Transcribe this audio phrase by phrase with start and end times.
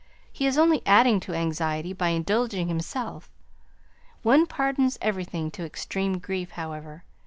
[0.33, 3.29] He is only adding to anxiety by indulging himself.
[4.23, 7.03] One pardons everything to extreme grief, however.